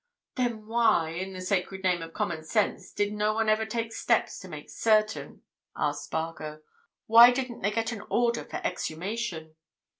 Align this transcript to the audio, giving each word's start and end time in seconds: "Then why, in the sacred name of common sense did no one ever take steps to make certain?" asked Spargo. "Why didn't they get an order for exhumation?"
"Then 0.33 0.65
why, 0.65 1.11
in 1.11 1.33
the 1.33 1.41
sacred 1.41 1.83
name 1.83 2.01
of 2.01 2.11
common 2.11 2.43
sense 2.43 2.91
did 2.91 3.13
no 3.13 3.35
one 3.35 3.47
ever 3.47 3.67
take 3.67 3.93
steps 3.93 4.39
to 4.39 4.47
make 4.47 4.67
certain?" 4.67 5.43
asked 5.77 6.05
Spargo. 6.05 6.61
"Why 7.05 7.29
didn't 7.29 7.61
they 7.61 7.69
get 7.69 7.91
an 7.91 8.01
order 8.09 8.43
for 8.43 8.57
exhumation?" 8.63 9.53